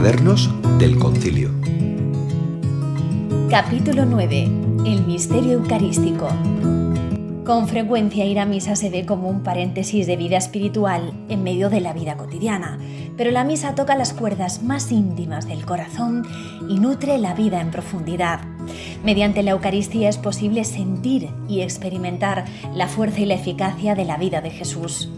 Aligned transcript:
Cuadernos 0.00 0.48
del 0.78 0.98
Concilio. 0.98 1.50
Capítulo 3.50 4.06
9. 4.06 4.44
El 4.86 5.04
misterio 5.04 5.52
eucarístico. 5.52 6.26
Con 7.44 7.68
frecuencia 7.68 8.26
ir 8.26 8.38
a 8.38 8.44
misa 8.44 8.76
se 8.76 8.90
ve 8.90 9.06
como 9.06 9.28
un 9.28 9.42
paréntesis 9.42 10.06
de 10.06 10.16
vida 10.16 10.36
espiritual 10.36 11.14
en 11.30 11.42
medio 11.42 11.70
de 11.70 11.80
la 11.80 11.94
vida 11.94 12.16
cotidiana, 12.16 12.78
pero 13.16 13.30
la 13.30 13.44
misa 13.44 13.74
toca 13.74 13.96
las 13.96 14.12
cuerdas 14.12 14.62
más 14.62 14.92
íntimas 14.92 15.48
del 15.48 15.64
corazón 15.64 16.26
y 16.68 16.78
nutre 16.78 17.16
la 17.18 17.32
vida 17.32 17.62
en 17.62 17.70
profundidad. 17.70 18.40
Mediante 19.04 19.42
la 19.42 19.52
Eucaristía 19.52 20.10
es 20.10 20.18
posible 20.18 20.64
sentir 20.64 21.30
y 21.48 21.62
experimentar 21.62 22.44
la 22.74 22.88
fuerza 22.88 23.20
y 23.20 23.26
la 23.26 23.34
eficacia 23.34 23.94
de 23.94 24.04
la 24.04 24.18
vida 24.18 24.42
de 24.42 24.50
Jesús. 24.50 25.08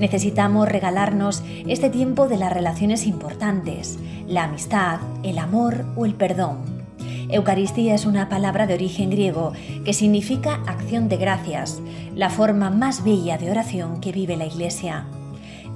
Necesitamos 0.00 0.68
regalarnos 0.68 1.42
este 1.66 1.90
tiempo 1.90 2.26
de 2.26 2.38
las 2.38 2.52
relaciones 2.52 3.06
importantes, 3.06 3.98
la 4.26 4.44
amistad, 4.44 5.00
el 5.22 5.38
amor 5.38 5.84
o 5.94 6.06
el 6.06 6.14
perdón 6.14 6.75
Eucaristía 7.28 7.94
es 7.94 8.06
una 8.06 8.28
palabra 8.28 8.66
de 8.66 8.74
origen 8.74 9.10
griego 9.10 9.52
que 9.84 9.92
significa 9.92 10.62
acción 10.66 11.08
de 11.08 11.16
gracias, 11.16 11.82
la 12.14 12.30
forma 12.30 12.70
más 12.70 13.02
bella 13.02 13.36
de 13.38 13.50
oración 13.50 14.00
que 14.00 14.12
vive 14.12 14.36
la 14.36 14.46
Iglesia. 14.46 15.06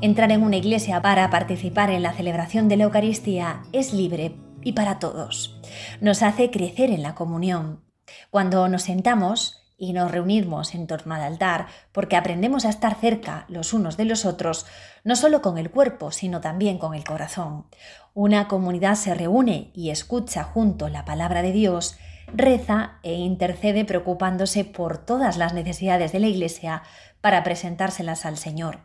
Entrar 0.01 0.33
en 0.33 0.43
una 0.43 0.57
iglesia 0.57 1.03
para 1.03 1.29
participar 1.29 1.91
en 1.91 2.03
la 2.03 2.15
celebración 2.15 2.69
de 2.69 2.79
la 2.79 2.85
Eucaristía 2.85 3.63
es 3.73 3.93
libre 3.93 4.35
y 4.63 4.73
para 4.73 4.99
todos. 4.99 5.61
Nos 6.01 6.23
hace 6.23 6.51
crecer 6.51 6.91
en 6.91 7.03
la 7.03 7.15
comunión. 7.15 7.85
Cuando 8.31 8.67
nos 8.69 8.83
sentamos, 8.83 9.61
y 9.81 9.95
nos 9.95 10.11
reunimos 10.11 10.75
en 10.75 10.87
torno 10.87 11.15
al 11.15 11.23
altar 11.23 11.67
porque 11.91 12.15
aprendemos 12.15 12.67
a 12.67 12.69
estar 12.69 13.01
cerca 13.01 13.47
los 13.49 13.73
unos 13.73 13.97
de 13.97 14.05
los 14.05 14.27
otros, 14.27 14.67
no 15.05 15.17
solo 15.17 15.41
con 15.41 15.57
el 15.57 15.71
cuerpo, 15.71 16.13
sino 16.13 16.43
también 16.43 16.77
con 16.77 16.95
el 16.95 17.03
corazón. 17.03 17.65
Una 18.13 18.47
comunidad 18.47 18.95
se 18.95 19.15
reúne 19.15 19.71
y 19.75 19.89
escucha 19.89 20.45
junto 20.45 20.91
la 20.91 21.07
palabra 21.07 21.41
de 21.41 21.53
Dios, 21.53 21.97
reza 22.35 22.99
e 23.03 23.15
intercede 23.15 23.87
preocupándose 23.87 24.67
por 24.67 24.99
todas 24.99 25.39
las 25.39 25.55
necesidades 25.55 26.13
de 26.13 26.21
la 26.21 26.27
Iglesia 26.27 26.83
para 27.23 27.43
presentárselas 27.43 28.27
al 28.27 28.37
Señor. 28.37 28.81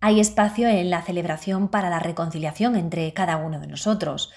Hay 0.00 0.20
espacio 0.20 0.68
en 0.68 0.88
la 0.88 1.02
celebración 1.02 1.68
para 1.68 1.90
la 1.90 1.98
reconciliación 1.98 2.76
entre 2.76 3.12
cada 3.12 3.36
uno 3.36 3.60
de 3.60 3.66
nosotros, 3.66 4.32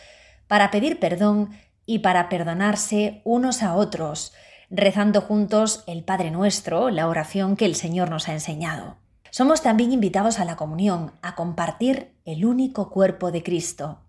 para 0.50 0.70
pedir 0.70 1.00
perdón 1.00 1.52
y 1.86 2.00
para 2.00 2.28
perdonarse 2.28 3.22
unos 3.24 3.64
a 3.64 3.76
otros, 3.76 4.34
rezando 4.76 5.22
juntos 5.22 5.84
el 5.86 6.04
Padre 6.04 6.32
Nuestro, 6.32 6.90
la 6.90 7.08
oración 7.08 7.56
que 7.56 7.66
el 7.66 7.76
Señor 7.76 8.10
nos 8.10 8.28
ha 8.28 8.34
enseñado. 8.34 8.98
Somos 9.30 9.62
también 9.62 9.92
invitados 9.92 10.40
a 10.40 10.46
la 10.46 10.56
comunión, 10.56 11.12
a 11.22 11.36
compartir 11.36 12.16
el 12.26 12.44
único 12.44 12.90
cuerpo 12.90 13.32
de 13.32 13.44
Cristo. 13.44 14.00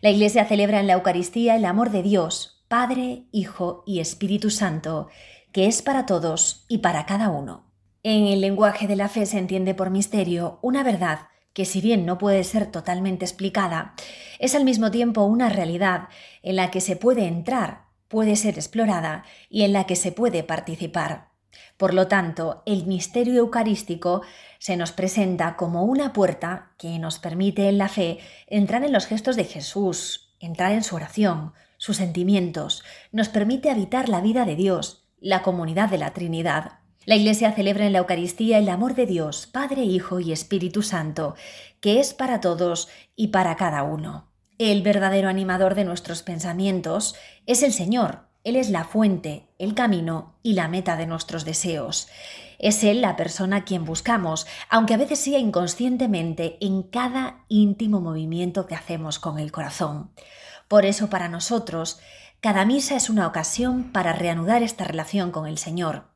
La 0.00 0.10
Iglesia 0.10 0.44
celebra 0.44 0.78
en 0.78 0.86
la 0.86 0.94
Eucaristía 0.94 1.56
el 1.56 1.64
amor 1.64 1.90
de 1.90 2.04
Dios, 2.04 2.64
Padre, 2.68 3.24
Hijo 3.32 3.82
y 3.84 3.98
Espíritu 3.98 4.50
Santo, 4.50 5.08
que 5.50 5.66
es 5.66 5.82
para 5.82 6.06
todos 6.06 6.66
y 6.68 6.78
para 6.78 7.04
cada 7.04 7.28
uno. 7.28 7.64
En 8.04 8.26
el 8.26 8.40
lenguaje 8.40 8.86
de 8.86 8.96
la 8.96 9.08
fe 9.08 9.26
se 9.26 9.38
entiende 9.38 9.74
por 9.74 9.90
misterio 9.90 10.60
una 10.62 10.84
verdad 10.84 11.28
que 11.52 11.64
si 11.64 11.80
bien 11.80 12.06
no 12.06 12.18
puede 12.18 12.44
ser 12.44 12.70
totalmente 12.70 13.24
explicada, 13.24 13.94
es 14.38 14.54
al 14.54 14.64
mismo 14.64 14.90
tiempo 14.90 15.22
una 15.24 15.48
realidad 15.48 16.08
en 16.42 16.56
la 16.56 16.70
que 16.70 16.80
se 16.80 16.96
puede 16.96 17.26
entrar 17.26 17.91
puede 18.12 18.36
ser 18.36 18.56
explorada 18.56 19.24
y 19.48 19.62
en 19.62 19.72
la 19.72 19.86
que 19.86 19.96
se 19.96 20.12
puede 20.12 20.42
participar. 20.42 21.30
Por 21.78 21.94
lo 21.94 22.08
tanto, 22.08 22.62
el 22.66 22.86
misterio 22.86 23.38
eucarístico 23.40 24.20
se 24.58 24.76
nos 24.76 24.92
presenta 24.92 25.56
como 25.56 25.84
una 25.84 26.12
puerta 26.12 26.72
que 26.76 26.98
nos 26.98 27.18
permite 27.18 27.70
en 27.70 27.78
la 27.78 27.88
fe 27.88 28.18
entrar 28.48 28.84
en 28.84 28.92
los 28.92 29.06
gestos 29.06 29.34
de 29.34 29.44
Jesús, 29.44 30.34
entrar 30.40 30.72
en 30.72 30.82
su 30.82 30.94
oración, 30.94 31.54
sus 31.78 31.96
sentimientos, 31.96 32.84
nos 33.12 33.30
permite 33.30 33.70
habitar 33.70 34.10
la 34.10 34.20
vida 34.20 34.44
de 34.44 34.56
Dios, 34.56 35.06
la 35.18 35.42
comunidad 35.42 35.88
de 35.88 35.96
la 35.96 36.12
Trinidad. 36.12 36.80
La 37.06 37.16
Iglesia 37.16 37.52
celebra 37.52 37.86
en 37.86 37.94
la 37.94 38.00
Eucaristía 38.00 38.58
el 38.58 38.68
amor 38.68 38.94
de 38.94 39.06
Dios, 39.06 39.46
Padre, 39.46 39.84
Hijo 39.84 40.20
y 40.20 40.32
Espíritu 40.32 40.82
Santo, 40.82 41.34
que 41.80 41.98
es 41.98 42.12
para 42.12 42.42
todos 42.42 42.90
y 43.16 43.28
para 43.28 43.56
cada 43.56 43.84
uno. 43.84 44.31
El 44.64 44.82
verdadero 44.82 45.28
animador 45.28 45.74
de 45.74 45.82
nuestros 45.82 46.22
pensamientos 46.22 47.16
es 47.46 47.64
el 47.64 47.72
Señor. 47.72 48.28
Él 48.44 48.54
es 48.54 48.70
la 48.70 48.84
fuente, 48.84 49.48
el 49.58 49.74
camino 49.74 50.36
y 50.44 50.52
la 50.52 50.68
meta 50.68 50.96
de 50.96 51.04
nuestros 51.04 51.44
deseos. 51.44 52.06
Es 52.60 52.84
Él 52.84 53.00
la 53.00 53.16
persona 53.16 53.56
a 53.56 53.64
quien 53.64 53.84
buscamos, 53.84 54.46
aunque 54.70 54.94
a 54.94 54.98
veces 54.98 55.18
sea 55.18 55.40
inconscientemente 55.40 56.58
en 56.60 56.84
cada 56.84 57.44
íntimo 57.48 58.00
movimiento 58.00 58.68
que 58.68 58.76
hacemos 58.76 59.18
con 59.18 59.40
el 59.40 59.50
corazón. 59.50 60.12
Por 60.68 60.86
eso 60.86 61.10
para 61.10 61.28
nosotros, 61.28 61.98
cada 62.40 62.64
misa 62.64 62.94
es 62.94 63.10
una 63.10 63.26
ocasión 63.26 63.90
para 63.90 64.12
reanudar 64.12 64.62
esta 64.62 64.84
relación 64.84 65.32
con 65.32 65.48
el 65.48 65.58
Señor. 65.58 66.11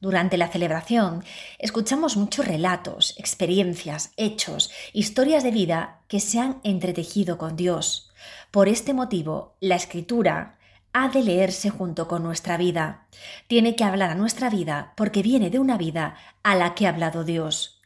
Durante 0.00 0.38
la 0.38 0.48
celebración 0.48 1.22
escuchamos 1.58 2.16
muchos 2.16 2.46
relatos, 2.46 3.14
experiencias, 3.18 4.12
hechos, 4.16 4.70
historias 4.94 5.44
de 5.44 5.50
vida 5.50 6.00
que 6.08 6.20
se 6.20 6.40
han 6.40 6.58
entretejido 6.64 7.36
con 7.36 7.54
Dios. 7.54 8.10
Por 8.50 8.68
este 8.68 8.94
motivo, 8.94 9.56
la 9.60 9.76
escritura 9.76 10.58
ha 10.94 11.10
de 11.10 11.22
leerse 11.22 11.68
junto 11.68 12.08
con 12.08 12.22
nuestra 12.22 12.56
vida. 12.56 13.06
Tiene 13.46 13.76
que 13.76 13.84
hablar 13.84 14.10
a 14.10 14.14
nuestra 14.14 14.48
vida 14.48 14.94
porque 14.96 15.22
viene 15.22 15.50
de 15.50 15.58
una 15.58 15.76
vida 15.76 16.16
a 16.42 16.56
la 16.56 16.74
que 16.74 16.86
ha 16.86 16.90
hablado 16.90 17.22
Dios. 17.22 17.80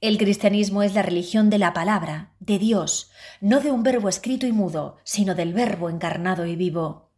El 0.00 0.18
cristianismo 0.18 0.82
es 0.82 0.94
la 0.94 1.02
religión 1.02 1.50
de 1.50 1.58
la 1.58 1.72
palabra, 1.72 2.30
de 2.40 2.58
Dios, 2.58 3.10
no 3.40 3.60
de 3.60 3.70
un 3.70 3.82
verbo 3.82 4.08
escrito 4.08 4.46
y 4.46 4.52
mudo, 4.52 4.96
sino 5.04 5.34
del 5.36 5.52
verbo 5.52 5.88
encarnado 5.88 6.46
y 6.46 6.56
vivo. 6.56 7.09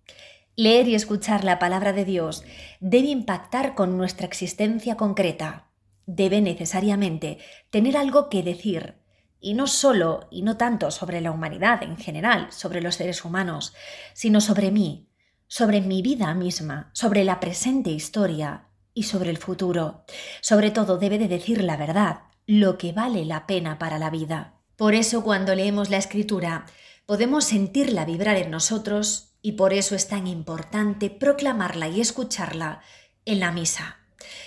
Leer 0.55 0.87
y 0.87 0.95
escuchar 0.95 1.45
la 1.45 1.59
palabra 1.59 1.95
de 1.95 2.05
Dios 2.05 2.45
debe 2.81 3.09
impactar 3.09 3.75
con 3.75 3.97
nuestra 3.97 4.27
existencia 4.27 4.97
concreta. 4.99 5.71
Debe 6.05 6.43
necesariamente 6.43 7.39
tener 7.71 7.97
algo 7.97 8.29
que 8.29 8.43
decir, 8.43 8.97
y 9.41 9.55
no 9.55 9.67
solo 9.67 10.29
y 10.31 10.43
no 10.43 10.59
tanto 10.59 10.91
sobre 10.91 11.23
la 11.23 11.31
humanidad 11.31 11.83
en 11.83 11.97
general, 11.97 12.53
sobre 12.53 12.83
los 12.83 12.97
seres 12.97 13.25
humanos, 13.25 13.73
sino 14.13 14.43
sobre 14.43 14.71
mí, 14.71 15.09
sobre 15.47 15.81
mi 15.81 16.03
vida 16.03 16.35
misma, 16.35 16.91
sobre 16.93 17.25
la 17.25 17.41
presente 17.41 17.91
historia 17.91 18.69
y 18.93 19.05
sobre 19.05 19.31
el 19.31 19.39
futuro. 19.39 20.05
Sobre 20.43 20.71
todo 20.71 20.99
debe 20.99 21.19
de 21.19 21.29
decir 21.29 21.65
la 21.65 21.79
verdad, 21.79 22.21
lo 22.47 22.77
que 22.77 22.93
vale 22.93 23.25
la 23.25 23.47
pena 23.47 23.79
para 23.79 23.99
la 23.99 24.11
vida. 24.11 24.61
Por 24.77 24.95
eso 24.95 25.25
cuando 25.25 25.55
leemos 25.55 25.89
la 25.89 25.97
escritura, 25.97 26.67
podemos 27.07 27.45
sentirla 27.45 28.05
vibrar 28.05 28.37
en 28.37 28.51
nosotros 28.51 29.32
y 29.43 29.53
por 29.53 29.75
eso 29.75 29.95
es 29.97 30.09
tan 30.09 30.27
importante 30.27 31.11
proclamarla 31.11 31.89
y 31.89 32.01
escucharla 32.01 32.81
en 33.25 33.41
la 33.41 33.51
misa. 33.51 33.99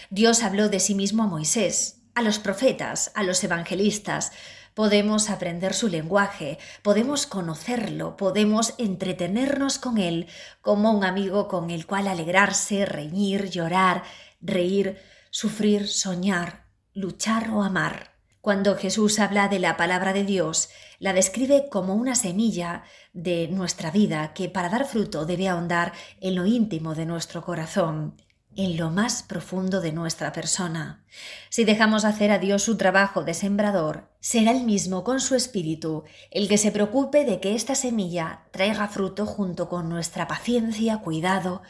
Dios 0.09 0.41
habló 0.41 0.69
de 0.69 0.79
sí 0.79 0.95
mismo 0.95 1.23
a 1.23 1.27
Moisés, 1.27 2.01
a 2.15 2.21
los 2.21 2.39
profetas, 2.39 3.11
a 3.13 3.23
los 3.23 3.43
evangelistas. 3.43 4.31
Podemos 4.73 5.29
aprender 5.29 5.73
su 5.73 5.89
lenguaje, 5.89 6.57
podemos 6.81 7.27
conocerlo, 7.27 8.17
podemos 8.17 8.73
entretenernos 8.77 9.77
con 9.79 9.97
él 9.97 10.27
como 10.61 10.91
un 10.91 11.03
amigo 11.03 11.47
con 11.47 11.69
el 11.69 11.85
cual 11.85 12.07
alegrarse, 12.07 12.85
reñir, 12.85 13.49
llorar, 13.49 14.03
reír, 14.41 14.97
sufrir, 15.29 15.87
soñar, 15.87 16.65
luchar 16.93 17.49
o 17.51 17.63
amar. 17.63 18.14
Cuando 18.45 18.75
Jesús 18.75 19.17
habla 19.17 19.47
de 19.47 19.57
la 19.57 19.75
palabra 19.75 20.13
de 20.13 20.23
Dios, 20.23 20.69
la 20.99 21.13
describe 21.13 21.67
como 21.67 21.95
una 21.95 22.13
semilla 22.13 22.83
de 23.11 23.47
nuestra 23.47 23.89
vida 23.89 24.33
que 24.35 24.49
para 24.49 24.69
dar 24.69 24.85
fruto 24.85 25.25
debe 25.25 25.49
ahondar 25.49 25.93
en 26.21 26.35
lo 26.35 26.45
íntimo 26.45 26.93
de 26.93 27.07
nuestro 27.07 27.43
corazón, 27.43 28.21
en 28.55 28.77
lo 28.77 28.91
más 28.91 29.23
profundo 29.23 29.81
de 29.81 29.93
nuestra 29.93 30.31
persona. 30.31 31.03
Si 31.49 31.63
dejamos 31.63 32.05
hacer 32.05 32.29
a 32.29 32.37
Dios 32.37 32.61
su 32.61 32.77
trabajo 32.77 33.23
de 33.23 33.33
sembrador, 33.33 34.11
será 34.19 34.51
el 34.51 34.63
mismo 34.63 35.03
con 35.03 35.21
su 35.21 35.33
espíritu 35.33 36.03
el 36.29 36.47
que 36.47 36.59
se 36.59 36.71
preocupe 36.71 37.25
de 37.25 37.39
que 37.39 37.55
esta 37.55 37.73
semilla 37.73 38.43
traiga 38.51 38.87
fruto 38.89 39.25
junto 39.25 39.69
con 39.69 39.89
nuestra 39.89 40.27
paciencia, 40.27 40.99
cuidado 40.99 41.63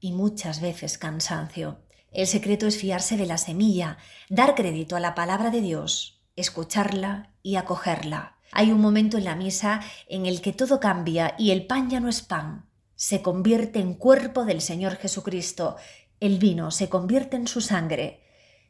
y 0.00 0.10
muchas 0.10 0.60
veces 0.60 0.98
cansancio. 0.98 1.78
El 2.12 2.26
secreto 2.26 2.66
es 2.66 2.78
fiarse 2.78 3.16
de 3.16 3.26
la 3.26 3.38
semilla, 3.38 3.98
dar 4.28 4.54
crédito 4.54 4.96
a 4.96 5.00
la 5.00 5.14
palabra 5.14 5.50
de 5.50 5.60
Dios, 5.60 6.22
escucharla 6.36 7.32
y 7.42 7.56
acogerla. 7.56 8.38
Hay 8.52 8.72
un 8.72 8.80
momento 8.80 9.18
en 9.18 9.24
la 9.24 9.36
misa 9.36 9.80
en 10.08 10.26
el 10.26 10.40
que 10.40 10.52
todo 10.52 10.80
cambia 10.80 11.34
y 11.38 11.50
el 11.50 11.66
pan 11.66 11.90
ya 11.90 12.00
no 12.00 12.08
es 12.08 12.22
pan, 12.22 12.68
se 12.98 13.22
convierte 13.22 13.78
en 13.78 13.94
cuerpo 13.94 14.44
del 14.44 14.60
Señor 14.60 14.96
Jesucristo, 14.96 15.76
el 16.18 16.38
vino 16.38 16.72
se 16.72 16.88
convierte 16.88 17.36
en 17.36 17.46
su 17.46 17.60
sangre. 17.60 18.24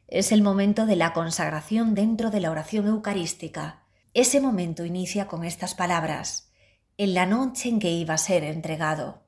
Es 0.07 0.31
el 0.31 0.43
momento 0.43 0.85
de 0.85 0.95
la 0.95 1.13
consagración 1.13 1.95
dentro 1.95 2.29
de 2.29 2.39
la 2.39 2.51
oración 2.51 2.87
eucarística. 2.87 3.87
Ese 4.13 4.39
momento 4.39 4.85
inicia 4.85 5.27
con 5.27 5.43
estas 5.43 5.73
palabras, 5.73 6.51
en 6.97 7.15
la 7.15 7.25
noche 7.25 7.69
en 7.69 7.79
que 7.79 7.89
iba 7.89 8.13
a 8.13 8.19
ser 8.19 8.43
entregado. 8.43 9.23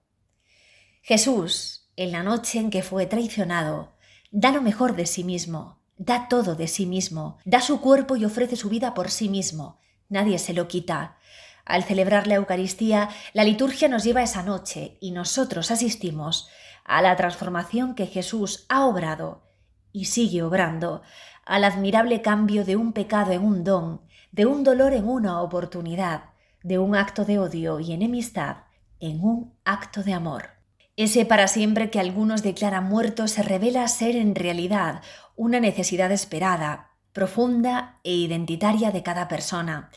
Jesús, 1.02 1.90
en 1.96 2.12
la 2.12 2.22
noche 2.22 2.60
en 2.60 2.70
que 2.70 2.84
fue 2.84 3.08
traicionado, 3.08 3.91
da 4.32 4.52
lo 4.52 4.62
mejor 4.62 4.96
de 4.96 5.06
sí 5.06 5.24
mismo, 5.24 5.80
da 5.98 6.28
todo 6.28 6.56
de 6.56 6.68
sí 6.68 6.86
mismo, 6.86 7.38
da 7.46 7.62
su 7.62 7.82
cuerpo 7.82 8.16
y 8.16 8.26
ofrece 8.26 8.56
su 8.56 8.70
vida 8.70 8.94
por 8.94 9.12
sí 9.12 9.30
mismo. 9.30 9.80
Nadie 10.10 10.40
se 10.40 10.54
lo 10.54 10.68
quita. 10.68 11.18
Al 11.66 11.84
celebrar 11.84 12.28
la 12.28 12.36
Eucaristía, 12.36 13.10
la 13.34 13.44
liturgia 13.44 13.88
nos 13.88 14.04
lleva 14.04 14.24
esa 14.24 14.42
noche 14.42 14.98
y 15.00 15.12
nosotros 15.12 15.70
asistimos 15.70 16.50
a 16.86 17.02
la 17.02 17.16
transformación 17.16 17.94
que 17.94 18.08
Jesús 18.08 18.66
ha 18.70 18.86
obrado 18.86 19.44
y 19.92 20.06
sigue 20.06 20.42
obrando, 20.42 21.02
al 21.46 21.64
admirable 21.64 22.22
cambio 22.22 22.66
de 22.66 22.76
un 22.76 22.94
pecado 22.94 23.32
en 23.32 23.44
un 23.44 23.64
don, 23.64 24.02
de 24.32 24.46
un 24.46 24.64
dolor 24.64 24.94
en 24.94 25.08
una 25.08 25.42
oportunidad, 25.42 26.32
de 26.64 26.80
un 26.80 26.96
acto 26.96 27.26
de 27.26 27.40
odio 27.40 27.80
y 27.80 27.92
enemistad 27.92 28.58
en 29.00 29.24
un 29.24 29.54
acto 29.66 30.04
de 30.04 30.14
amor. 30.14 30.61
Ese 31.02 31.26
para 31.26 31.48
siempre 31.48 31.90
que 31.90 32.00
algunos 32.00 32.44
declaran 32.44 32.84
muerto 32.84 33.28
se 33.28 33.42
revela 33.42 33.88
ser 33.88 34.16
en 34.16 34.36
realidad 34.36 35.02
una 35.36 35.60
necesidad 35.60 36.12
esperada, 36.12 36.92
profunda 37.12 37.98
e 38.04 38.14
identitaria 38.14 38.92
de 38.92 39.02
cada 39.02 39.28
persona. 39.28 39.90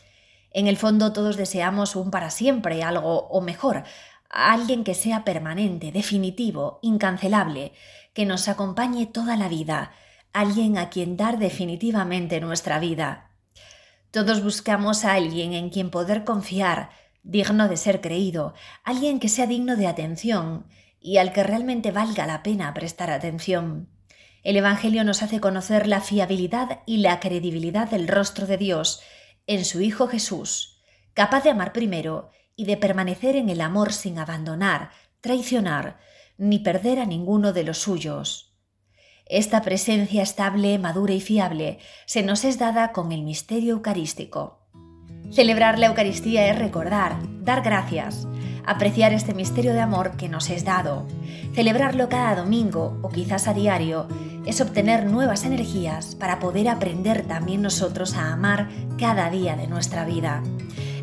En 0.49 0.65
el 0.65 0.77
fondo 0.77 1.13
todos 1.13 1.37
deseamos 1.37 1.95
un 1.95 2.09
para 2.09 2.31
siempre, 2.31 2.81
algo 2.81 3.27
o 3.27 3.39
mejor, 3.39 3.83
alguien 4.31 4.83
que 4.83 4.95
sea 4.95 5.23
permanente, 5.23 5.91
definitivo, 5.91 6.79
incancelable, 6.81 7.73
que 8.15 8.25
nos 8.25 8.47
acompañe 8.47 9.05
toda 9.05 9.37
la 9.37 9.47
vida, 9.47 9.91
alguien 10.33 10.79
a 10.79 10.89
quien 10.89 11.17
dar 11.17 11.37
definitivamente 11.37 12.41
nuestra 12.41 12.79
vida. 12.79 13.29
Todos 14.09 14.41
buscamos 14.41 15.05
a 15.05 15.13
alguien 15.13 15.53
en 15.53 15.69
quien 15.69 15.91
poder 15.91 16.23
confiar, 16.23 16.89
digno 17.21 17.67
de 17.67 17.77
ser 17.77 18.01
creído, 18.01 18.55
alguien 18.83 19.19
que 19.19 19.29
sea 19.29 19.45
digno 19.45 19.75
de 19.75 19.85
atención 19.85 20.65
y 21.05 21.19
al 21.19 21.33
que 21.33 21.43
realmente 21.43 21.91
valga 21.91 22.25
la 22.25 22.41
pena 22.41 22.73
prestar 22.73 23.11
atención. 23.11 23.89
El 24.41 24.57
Evangelio 24.57 25.03
nos 25.03 25.21
hace 25.21 25.39
conocer 25.39 25.85
la 25.85 26.01
fiabilidad 26.01 26.79
y 26.87 26.97
la 26.97 27.19
credibilidad 27.19 27.87
del 27.87 28.07
rostro 28.07 28.47
de 28.47 28.57
Dios 28.57 29.01
en 29.45 29.65
su 29.65 29.81
Hijo 29.81 30.07
Jesús, 30.07 30.81
capaz 31.13 31.43
de 31.43 31.51
amar 31.51 31.73
primero 31.73 32.31
y 32.55 32.65
de 32.65 32.75
permanecer 32.75 33.35
en 33.35 33.49
el 33.49 33.61
amor 33.61 33.93
sin 33.93 34.17
abandonar, 34.17 34.89
traicionar, 35.21 35.99
ni 36.39 36.57
perder 36.57 36.97
a 36.97 37.05
ninguno 37.05 37.53
de 37.53 37.63
los 37.63 37.77
suyos. 37.77 38.57
Esta 39.27 39.61
presencia 39.61 40.23
estable, 40.23 40.79
madura 40.79 41.13
y 41.13 41.21
fiable 41.21 41.77
se 42.07 42.23
nos 42.23 42.43
es 42.45 42.57
dada 42.57 42.93
con 42.93 43.11
el 43.11 43.21
misterio 43.21 43.73
eucarístico. 43.73 44.67
Celebrar 45.31 45.77
la 45.77 45.85
Eucaristía 45.85 46.47
es 46.47 46.57
recordar, 46.57 47.17
dar 47.45 47.61
gracias, 47.61 48.27
apreciar 48.65 49.13
este 49.13 49.33
misterio 49.33 49.73
de 49.73 49.79
amor 49.79 50.17
que 50.17 50.27
nos 50.27 50.49
es 50.49 50.65
dado. 50.65 51.05
Celebrarlo 51.53 52.09
cada 52.09 52.35
domingo 52.35 52.97
o 53.01 53.09
quizás 53.09 53.47
a 53.47 53.53
diario 53.53 54.07
es 54.45 54.59
obtener 54.59 55.05
nuevas 55.05 55.45
energías 55.45 56.15
para 56.15 56.39
poder 56.39 56.67
aprender 56.67 57.23
también 57.23 57.61
nosotros 57.61 58.15
a 58.15 58.33
amar 58.33 58.67
cada 58.99 59.29
día 59.29 59.55
de 59.55 59.67
nuestra 59.67 60.03
vida. 60.03 60.43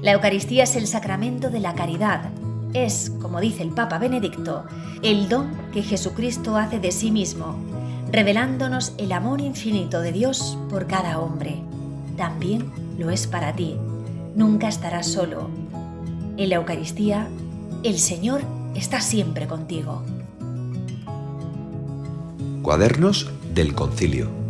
La 0.03 0.13
Eucaristía 0.13 0.65
es 0.65 0.77
el 0.77 0.87
sacramento 0.87 1.49
de 1.49 1.61
la 1.61 1.75
caridad. 1.75 2.31
Es, 2.75 3.11
como 3.21 3.41
dice 3.41 3.63
el 3.63 3.71
Papa 3.71 3.99
Benedicto, 3.99 4.65
el 5.03 5.29
don 5.29 5.51
que 5.73 5.83
Jesucristo 5.83 6.57
hace 6.57 6.81
de 6.81 6.93
sí 6.93 7.11
mismo 7.11 7.57
revelándonos 8.13 8.93
el 8.99 9.11
amor 9.11 9.41
infinito 9.41 10.03
de 10.03 10.13
Dios 10.13 10.59
por 10.69 10.87
cada 10.87 11.19
hombre. 11.19 11.63
También 12.17 12.71
lo 12.99 13.11
es 13.11 13.27
para 13.27 13.55
ti. 13.55 13.77
Nunca 14.37 14.69
estarás 14.69 15.07
solo. 15.07 15.62
En 16.37 16.49
la 16.49 16.57
Eucaristía, 16.57 17.29
el 17.83 17.99
Señor 17.99 18.43
está 18.75 19.01
siempre 19.01 19.47
contigo. 19.47 20.03
Cuadernos 22.63 23.31
del 23.55 23.75
Concilio 23.75 24.42